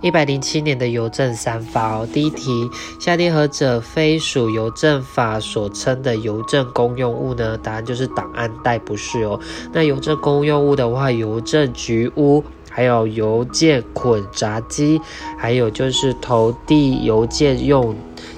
[0.00, 7.58] 一百零七年的邮政三法哦，第一题，下列何者非属邮政法所称的邮政公用物呢？
[7.58, 9.40] 答案就是档案袋，不是哦。
[9.72, 15.00] 那邮政公用物的话，邮政局屋，还有邮件捆闸机，
[15.36, 17.96] 还有就是投递邮件用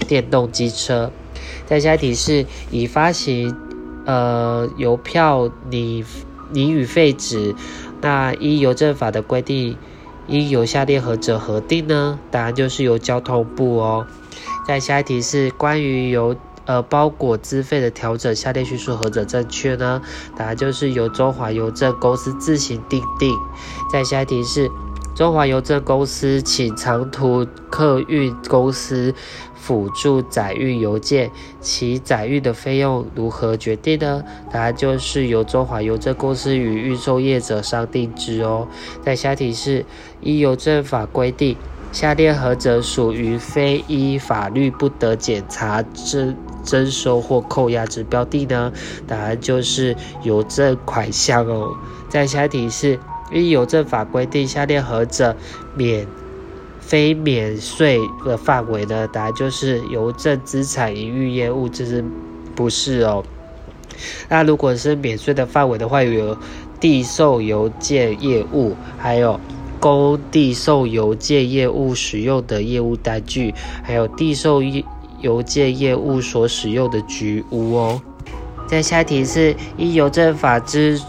[0.09, 1.13] 电动机车。
[1.67, 3.55] 再下一题是已发行
[4.07, 6.03] 呃邮票拟
[6.53, 7.55] 拟与废纸，
[8.01, 9.77] 那依邮政法的规定。
[10.31, 12.19] 应由下列何者核定呢？
[12.31, 14.07] 答案就是由交通部哦。
[14.67, 20.01] 再下一题是关于由呃包裹资费的调整，下列叙述何者正确呢？
[20.37, 23.35] 答案就是由中华邮政公司自行订定。
[23.93, 24.71] 再下一题是。
[25.21, 29.15] 中华邮政公司请长途客运公司
[29.55, 34.25] 辅助载运邮件，其载运的费用如何决定呢？
[34.51, 38.67] 答案就是由中华邮政公司与运送业者商定之哦。
[39.05, 39.85] 在下题是
[40.23, 41.55] 依邮政法规定，
[41.93, 46.35] 下列何者属于非依法律不得检查征
[46.65, 48.73] 征收或扣押之标的呢？
[49.07, 51.77] 答案就是邮政款项哦。
[52.09, 52.99] 在下题是。
[53.33, 55.37] 依邮政法规定，下列何者
[55.77, 56.07] 免
[56.81, 59.07] 非免税的范围呢？
[59.09, 62.05] 答案就是邮政资产营运业务，这是
[62.55, 63.23] 不是哦？
[64.29, 66.37] 那如果是免税的范围的话，有
[66.81, 69.39] 递送邮件业务，还有
[69.79, 74.65] 供递送邮件业务使用的业务单据，还有递送
[75.21, 78.03] 邮件业务所使用的局屋哦。
[78.67, 81.01] 在下题是依邮政法之。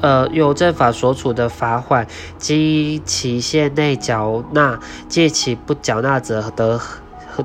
[0.00, 2.06] 呃，邮政法所处的罚款，
[2.38, 6.80] 经期限内缴纳，借期不缴纳者得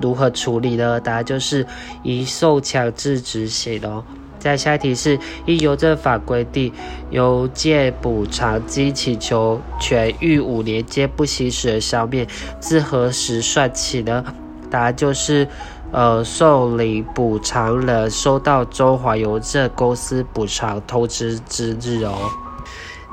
[0.02, 1.00] 如何处理呢？
[1.00, 1.66] 答案就是
[2.04, 4.04] 移送强制执行哦。
[4.40, 6.74] 在下一题是，依邮政法规定，
[7.10, 12.28] 邮件补偿金请求权逾五年间不行使而消灭，
[12.60, 14.24] 自何时算起呢？
[14.70, 15.48] 答案就是。
[15.96, 22.16] 呃，受理补偿人收到中华邮政公司补偿通知之日哦。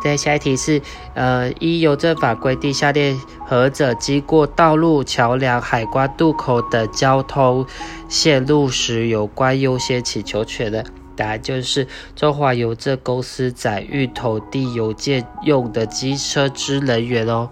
[0.02, 0.80] 再下一题是，
[1.14, 3.14] 呃，依邮政法规定，下列
[3.46, 7.66] 何者经过道路、桥梁、海关渡口等交通
[8.08, 10.84] 线路时有关优先请求权的？
[11.16, 17.50] 答案就是中华邮政公司载运投递邮件用的机车之人员哦。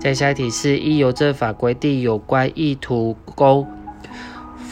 [0.00, 3.66] 再下一题是，依邮政法规定，有关意图公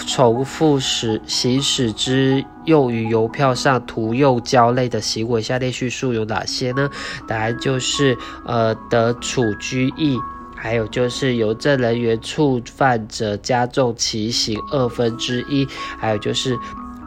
[0.06, 6.88] 重复使行驶之用于邮票上涂用胶类的行为，下列叙述有哪些呢？
[7.26, 10.18] 答案就是呃得处拘役，
[10.56, 15.66] 还有就是邮政人员触犯者加重其刑二分之一，
[15.98, 16.56] 还有就是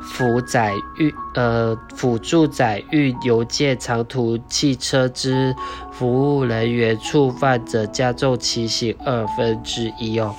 [0.02, 5.56] 辅载运呃辅助载运邮件长途汽车之
[5.92, 10.34] 服务人员触犯者加重其刑二分之一哦。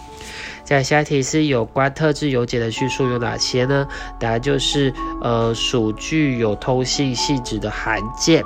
[0.69, 3.89] 在下一题是有关特制邮件的叙述有哪些呢？
[4.21, 4.93] 答案就是
[5.23, 8.45] 呃属具有通信性质的函件，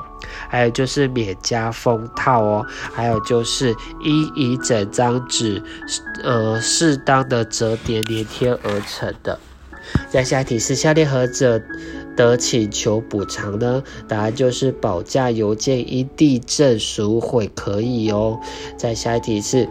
[0.48, 3.74] 还有就是免加封套哦，还有就是
[4.04, 5.60] 因以整张纸
[6.22, 9.40] 呃适当的折叠粘贴而成的。
[10.08, 11.60] 在下一题是下列何者
[12.16, 13.82] 的请求补偿呢？
[14.06, 18.38] 答案就是保价邮件因地震损毁可以哦。
[18.76, 19.68] 在下一题是。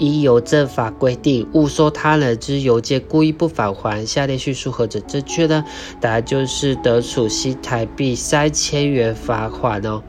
[0.00, 5.62] 依邮政法规定，误收他人之邮件，故意不返还，下列叙述何者正确呢？
[6.00, 10.02] 答案就是得处新台币三千元罚款哦。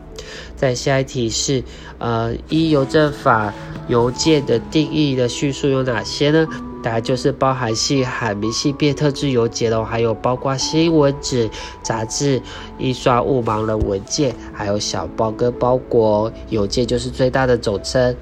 [0.55, 1.61] 在下一题是，
[1.97, 3.53] 呃，依邮政法
[3.89, 6.47] 邮件的定义的叙述有哪些呢？
[6.81, 11.49] 答案就是包含信函、明信片、特制邮件哦，还有包括新闻纸、
[11.83, 12.41] 杂志、
[12.79, 18.15] 印刷物、盲人文件，还有小包跟包裹邮件，就是最大的总称。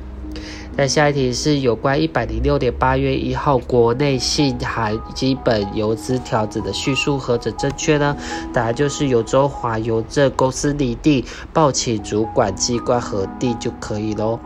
[0.81, 8.15] 那下一题是有关一百零六年八月一号国内信函基本邮资条子的叙述何者正确呢？
[8.53, 14.39] 答案就是由中华邮政公司拟定，报请主管机关核定就可以喽。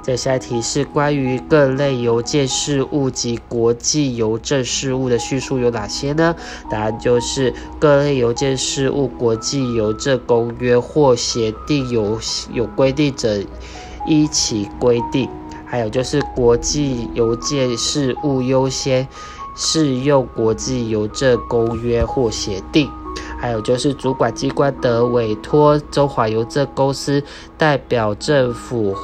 [0.00, 6.36] 再下一题是关于各类邮件事务及国际邮政事务的叙述有哪些呢？
[6.70, 12.16] 答案就是各类邮件事务、国际邮政公约或协定有
[12.52, 13.42] 有规定者
[14.06, 15.28] 依其规定。
[15.70, 19.06] 还有就是国际邮件事务优先
[19.56, 22.90] 适用国际邮政公约或协定，
[23.38, 27.22] 还有就是主管机关得委托中华邮政公司
[27.56, 28.96] 代表政府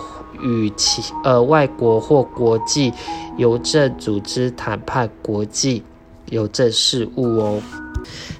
[0.42, 2.92] 与其呃外国或国际
[3.36, 5.84] 邮政组织谈判国际
[6.30, 7.62] 邮政事务哦。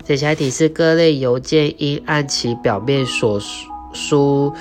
[0.02, 3.40] 接下来提示各类邮件应按其表面所
[3.92, 4.52] 书。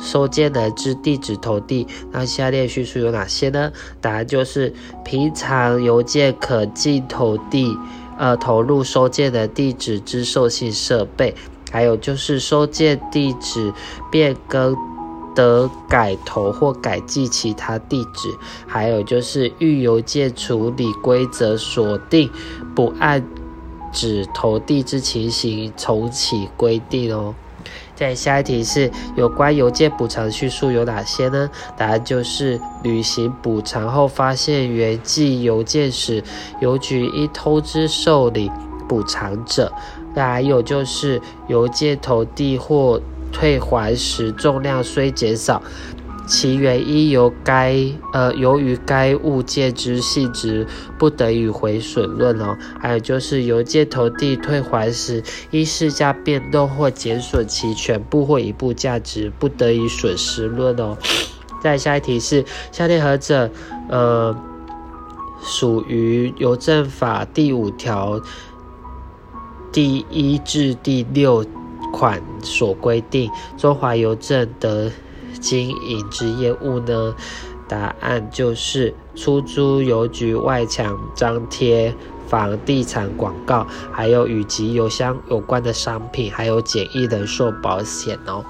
[0.00, 3.72] 收件人之地址投递，那下列叙述有哪些呢？
[4.00, 4.72] 答案就是
[5.04, 7.76] 平常邮件可寄投递，
[8.18, 11.34] 呃，投入收件的地址之受信设备，
[11.70, 13.72] 还有就是收件地址
[14.10, 14.76] 变更
[15.34, 18.28] 的改投或改寄其他地址，
[18.66, 22.30] 还有就是预邮件处理规则锁定
[22.74, 23.26] 不按
[23.92, 27.34] 址投递之情形重启规定哦。
[27.94, 31.48] 在下一题是有关邮件补偿叙述有哪些呢？
[31.76, 36.22] 答案就是履行补偿后发现原寄邮件时，
[36.60, 38.50] 邮局应通知受理
[38.88, 39.72] 补偿者。
[40.14, 43.00] 那还有就是邮件投递或
[43.32, 45.62] 退还时重量虽减少。
[46.26, 47.76] 其原因由该
[48.14, 50.66] 呃由于该物件之性质
[50.98, 60.96] 不得以毁损论哦，还有就是邮件投递退还时，因市价变动或减损其全部或一部价值，不得以损失论哦。
[61.62, 63.50] 再下一题是下列何者
[63.88, 64.34] 呃
[65.42, 68.20] 属于邮政法第五条
[69.70, 71.44] 第一至第六
[71.92, 74.90] 款所规定，中华邮政的。
[75.40, 77.14] 经营之业务呢？
[77.66, 81.94] 答案就是出租邮局外墙张贴
[82.26, 88.44] 房地产广告，还有与集邮箱有关的商品，还有简易人寿保险哦。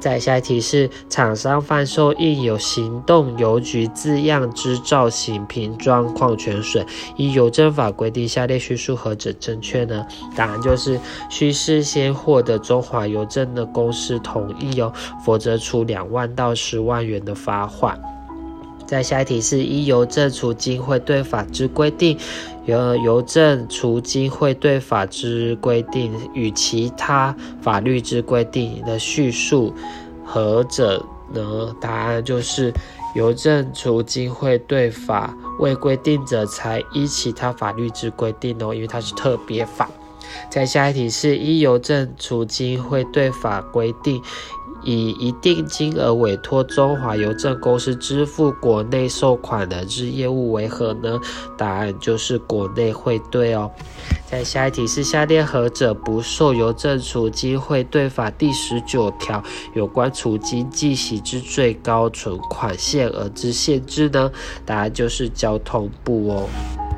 [0.00, 6.84] 再下一题是：厂商贩售印有“行动邮局”字样之造型瓶装矿泉水，
[7.16, 10.06] 依邮政法规定，下列叙述何者正确呢？
[10.34, 10.98] 答案就是
[11.28, 14.90] 需事先获得中华邮政的公司同意哦，
[15.22, 18.00] 否则处两万到十万元的罚款。
[18.90, 22.18] 再下一题是：依邮政储金会对法之规定。
[22.66, 27.32] 由邮政储金会对法之规定与其他
[27.62, 29.72] 法律之规定的叙述
[30.24, 31.00] 何者
[31.32, 31.72] 呢？
[31.80, 32.74] 答案就是
[33.14, 39.88] 邮政储金会对法未规定者才依其他法律之规定哦，因为它是特别法。
[40.48, 44.20] 再下一题是依邮政储金会对法规定。
[44.82, 51.18] 以一定金额委托中华邮政公司支付国内收款人之业务为何呢？
[51.56, 53.70] 答案就是国内汇兑哦。
[54.30, 59.42] 在下一题是下列何者不受邮政储金汇兑法第十九条
[59.74, 64.30] 有关储金计息之最高存款限额之限制呢？
[64.64, 66.48] 答案就是交通部哦。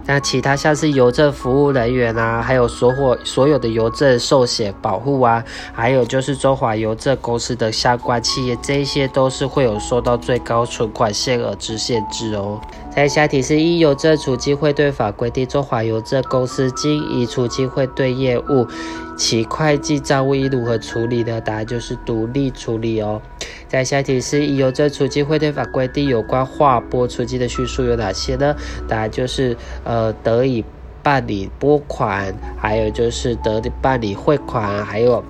[0.04, 12.60] 那其他像是邮政服务人员啊，还有所获所有的邮政寿险保护啊，还有就是中华邮政公司的相关企业，这些都是会有受到最高存款限额之限制哦。
[12.94, 18.68] 在下题是依邮政储金汇兑法规定，中华邮政公司经营储金汇兑业务，
[19.16, 21.40] 其会计账务应如何处理呢？
[21.40, 23.22] 答案就是独立处理哦。
[23.66, 28.54] 在下题是以邮政储金汇兑法规定有关划拨储金的叙述有哪些呢？
[28.86, 30.62] 答案就是呃得以
[31.02, 35.24] 办理拨款，还有就是得以办理汇款，还有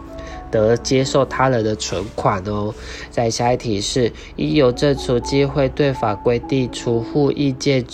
[0.53, 2.73] 得接受他人的存款哦。
[3.11, 7.85] 在下一题是一邮政储金汇兑法规定，储户意见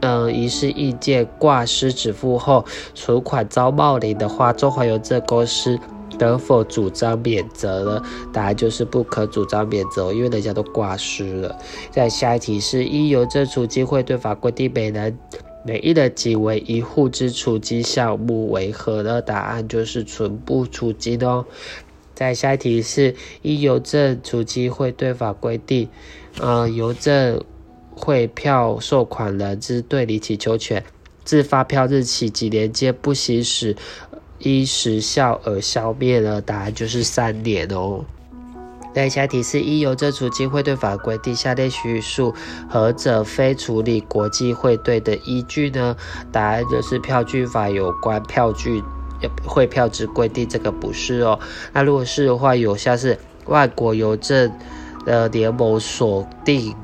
[0.00, 2.64] 呃遗失意见挂失止付后，
[2.94, 5.78] 存款遭冒领的话，中华邮政公司。
[6.20, 8.02] 能否主张免责呢？
[8.32, 11.58] 答案就是不可主张免责，因为人家都挂失了。
[11.90, 15.18] 在下一题是：一邮政储金汇兑法规定，每人
[15.66, 19.20] 每一人仅为一户之储金项目为何呢？
[19.20, 21.44] 答案就是存不储金哦。
[22.14, 25.88] 在下一题是：一邮政储金汇兑法规定，
[26.38, 27.42] 呃，邮政
[27.94, 30.84] 汇票收款人之对离起求权，
[31.24, 33.76] 自发票日起几年间不行使。
[34.40, 38.04] 依时效而消灭了，答案就是三年哦。
[38.92, 42.34] 在下一题是：一邮政储金汇兑法规定，下列叙述
[42.68, 45.96] 何者非处理国际汇兑的依据呢？
[46.30, 48.82] 答案就是票据法有关票据
[49.44, 51.38] 汇票之规定，这个不是哦。
[51.72, 54.52] 那如果是的话，有像是外国邮政
[55.04, 56.74] 的联盟锁定。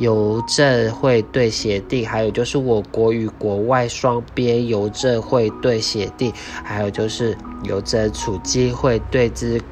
[0.00, 6.32] 邮政汇兑协定，还有就是我国与国外双边邮政汇兑协定，
[6.64, 9.62] 还有就是邮政储蓄汇兑之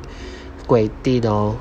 [0.65, 1.57] 规定哦。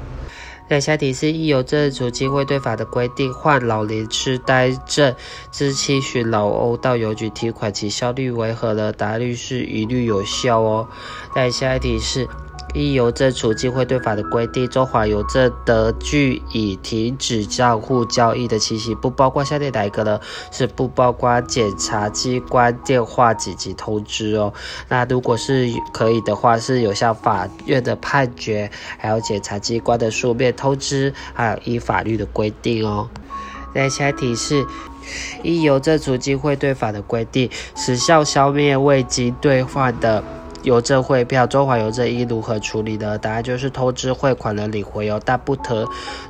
[0.72, 5.14] 那下题是一邮政储金汇兑法的规定，患老年痴呆症
[5.52, 8.94] 之期许老欧到邮局提款，其效率为何的？
[8.94, 10.88] 答律是一律有效哦。
[11.36, 12.26] 那下一题是。
[12.74, 20.20] 依邮政储金汇兑法的规定，中华邮政得据以停止账户交易的情形，不包括下列哪一个呢？
[20.52, 24.54] 是不包括检察机关电话紧急通知哦。
[24.88, 33.10] 那如果是可以的话，是有向法院的判决，还有检察机关的书面通知，还有依法律的规定哦。
[33.76, 34.66] 在下题是
[35.44, 40.24] 依邮政储金汇兑法的规定，时效消灭未经兑换的。
[40.64, 43.18] 邮政汇票，中华邮政应如何处理呢？
[43.18, 45.88] 答案就是通知汇款人领回哦，但不得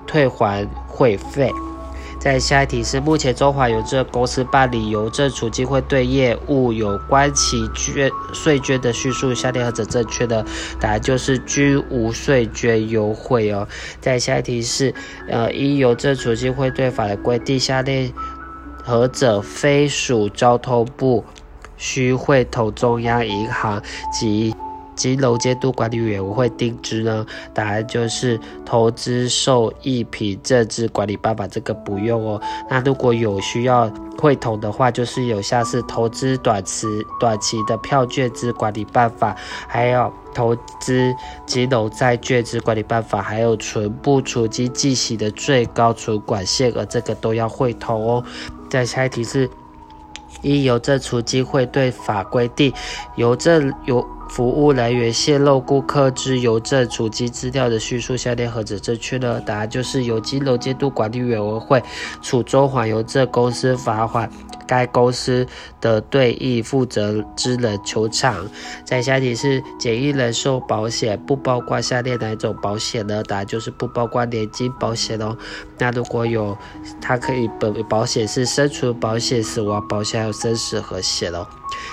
[0.07, 1.51] 退还会费。
[2.19, 10.45] 在下一题是：目前中华邮政公司办理邮政储蓄汇兑业务有关其捐税捐的叙述，下列何者正确的？
[10.79, 13.67] 答案就是均无税捐优惠哦。
[13.99, 14.93] 在下一题是：
[15.27, 18.11] 呃，依邮政储蓄汇兑法的规定，下列
[18.83, 21.25] 何者非属交通部？
[21.81, 23.81] 需会同中央银行
[24.13, 24.55] 及
[24.95, 27.25] 金融监督管理委员会定制呢？
[27.55, 32.39] 答案就是投资受益凭证之管理办法，这个不用哦。
[32.69, 36.85] 那如果有需要会同的话，就是有像是投资短期
[37.19, 39.35] 短期的票券之管理办法，
[39.67, 41.11] 还有投资
[41.47, 48.23] 金融债券之管理办法，还有存不储金计息的最高存管限额，这个都要会同哦。
[48.69, 49.49] 再下一题是。
[50.41, 52.73] 一邮政储金汇兑法规定，
[53.15, 59.41] 邮政邮服务人员泄露顾客之邮政储金资料的叙述，下列何者正确呢？
[59.41, 61.83] 答案就是由金融监督管理委员会
[62.21, 64.31] 处中华邮政公司罚款。
[64.65, 65.45] 该公司
[65.81, 68.47] 的对应负责之人求偿。
[68.85, 73.21] 再下题是简易人寿保险不包括下列哪种保险呢？
[73.23, 75.35] 答案就是不包括年金保险哦。
[75.77, 76.57] 那如果有，
[77.01, 81.45] 它可以本保险是生存保险、死亡保险还有生死和险哦。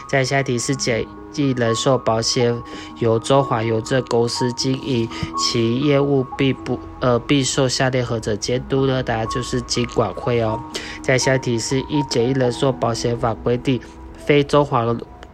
[0.09, 1.04] 再下题是简。
[1.38, 2.61] 即人寿保险
[2.99, 9.04] 由中华邮政公司经营，其业务必不呃必受下列何者监督呢？
[9.04, 10.59] 答案就是经管会哦。
[11.00, 13.80] 在下题是一简易人寿保险法规定，
[14.16, 14.85] 非中华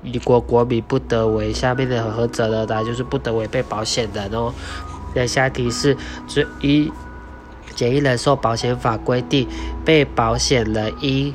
[0.03, 2.67] 民国国民不得为下面的何者呢？
[2.67, 4.53] 答案就是不得违背保险人哦。
[5.15, 5.97] 在下题是
[6.61, 6.93] 一
[7.75, 9.49] 简易人寿保险法规定，
[9.87, 11.35] 被保险人应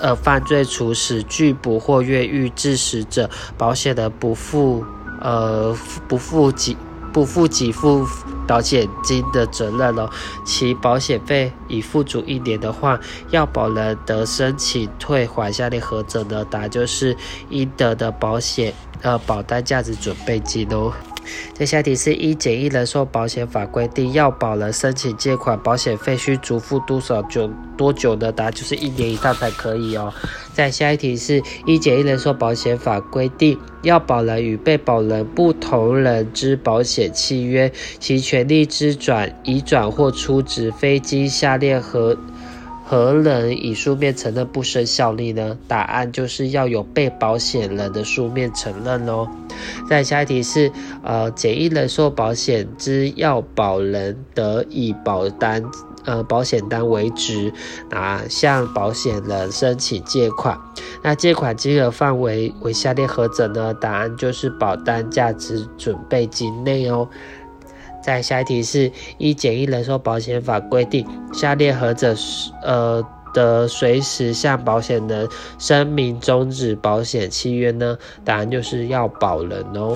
[0.00, 4.84] 呃，犯罪处死拒捕或越狱致死者，保险的不负
[5.20, 5.76] 呃
[6.06, 6.76] 不负给
[7.12, 8.06] 不负给付
[8.46, 10.10] 保险金的责任了。
[10.44, 13.00] 其保险费已付足一年的话，
[13.30, 16.44] 要保人得申请退还下列何者呢？
[16.44, 17.16] 答就是
[17.50, 20.92] 应得的保险呃保单价值准备金哦。
[21.54, 28.30] 在下题是一减一人寿保险法规定，要保人申请借款，保险费需足付多少久多久的？
[28.30, 30.12] 答案就是一年以上才可以哦。
[30.52, 42.16] 在下一题是一减一人寿保险法规定，要保人与被保人不同人之保险契约，其权利之转移转或出值，非经下列何？
[42.90, 45.58] 何人以书面承认不生效力呢？
[45.68, 49.28] 答案就是要有被保险人的书面承认哦。
[49.90, 55.62] 再下一题是，呃，简易人寿保险之要保人得以保单，
[56.06, 57.52] 呃，保险单为值，
[57.90, 60.58] 啊，向保险人申请借款，
[61.02, 63.74] 那借款金额范围为下列何者呢？
[63.74, 67.06] 答案就是保单价值准备金内哦。
[68.08, 72.14] 在下一题是：一简易人寿保险法规定，下列何者
[72.62, 77.98] 呃的随时向保险人声明终止保险契约呢？
[78.24, 79.94] 答案就是要保人哦。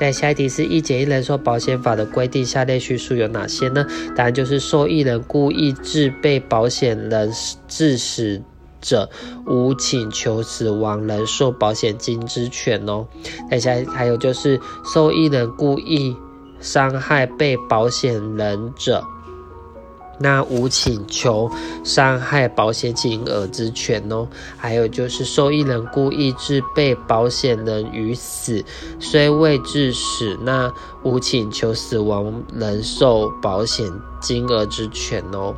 [0.00, 3.86] 在下一题是：一简易人寿保险法的规定，下列叙述有哪些呢？
[4.16, 7.30] 答案就是受益人故意致被保险人
[7.68, 8.40] 致死
[8.80, 9.10] 者，
[9.46, 13.06] 无请求死亡人寿保险金之权哦。
[13.50, 14.58] 再下还有就是
[14.94, 16.16] 受益人故意。
[16.62, 19.04] 伤害被保险人者，
[20.20, 21.50] 那无请求
[21.82, 24.28] 伤害保险金额之权哦。
[24.56, 28.64] 还有就是受益人故意致被保险人于死，
[29.00, 33.90] 虽未致死，那无请求死亡人寿保险
[34.20, 35.54] 金额之权哦。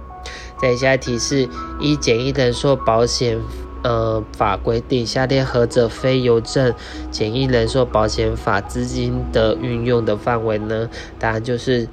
[0.59, 1.47] 再下题是
[1.79, 3.39] 一简易人寿保险。
[3.85, 6.75] 呃，法规定下列何者非邮政
[7.11, 10.89] 简易人寿保险法资金的运用的范围呢？
[11.19, 11.87] 答案就是，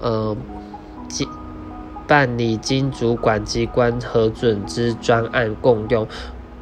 [0.00, 0.36] 呃，
[1.08, 1.28] 经
[2.06, 6.06] 办理经主管机关核准之专案共用、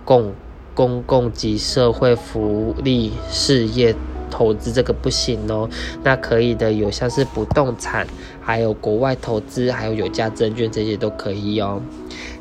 [0.02, 0.32] 共
[0.74, 3.94] 公共及社会福利事业
[4.30, 5.68] 投资，这个不行哦。
[6.02, 8.06] 那可以的有像是不动产，
[8.40, 11.82] 还有国外投资，还有有价证券这些都可以哦。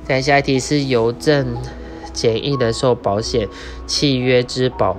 [0.05, 1.57] 再下一题是邮政。
[2.13, 3.49] 简易人寿保险
[3.87, 4.95] 契约之保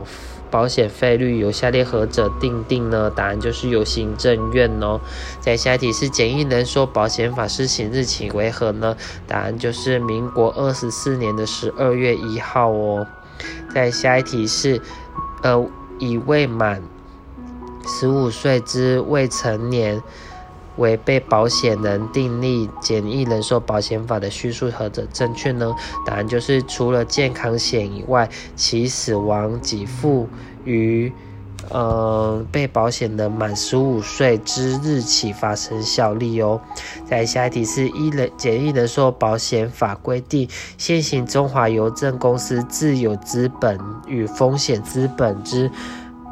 [0.50, 3.11] 保险费率由下列何者定定呢？
[3.11, 5.00] 答案就是由行政院哦。
[5.40, 8.97] 在下一题是简易人寿保险法施行日期为何呢？
[9.26, 13.06] 答案就是民国二十四年的十二月一号哦。
[13.75, 14.80] 在下一题是，
[15.42, 15.66] 呃，
[15.99, 16.80] 已未满
[17.85, 20.00] 十五岁之未成年。
[20.76, 25.73] 为被保险人订立简易人寿保险法的叙述何者正确呢？
[26.04, 30.28] 答案就是除了健康险以外，其死亡给付
[30.64, 31.12] 于
[31.71, 36.61] 呃被保险人满十五岁之日起发生效力哦。
[37.07, 45.71] 在下一题是一人简易人寿保险法规定，现行中华邮政公司自有资本与风险资本之。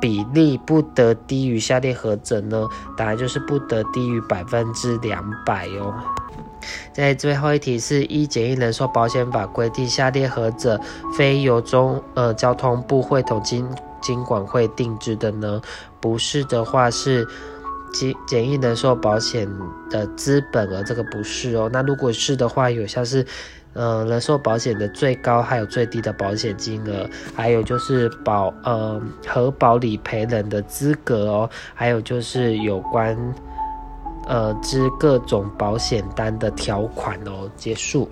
[0.03, 2.67] 比例不得低于下列何者呢？
[2.97, 5.95] 答案就是不得低于百分之两百哦。
[6.93, 10.81] 在最后一题是一简易人寿保险法规定，下列何者
[11.17, 13.65] 非由中呃交通部会同经
[14.01, 15.63] 经管会定制的呢？
[16.01, 17.25] 不是的话是
[17.93, 19.49] 简简易人寿保险
[19.89, 21.71] 的资本额，这个不是哦。
[21.73, 23.25] 那如果是的话，有像是。
[23.75, 33.17] 呃，人寿保险的最高还有最低的保险金额，还有就是保呃核保理赔人的资格哦，还有就是有关
[34.27, 38.09] 呃之各种保险单的条款哦，结束。